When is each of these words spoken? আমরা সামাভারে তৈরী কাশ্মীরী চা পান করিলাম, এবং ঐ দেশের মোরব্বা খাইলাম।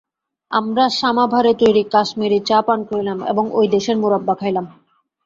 আমরা 0.51 0.85
সামাভারে 0.99 1.51
তৈরী 1.59 1.83
কাশ্মীরী 1.93 2.39
চা 2.45 2.59
পান 2.61 2.79
করিলাম, 2.89 3.19
এবং 3.25 3.45
ঐ 3.53 3.61
দেশের 3.75 3.97
মোরব্বা 3.97 4.33
খাইলাম। 4.35 4.65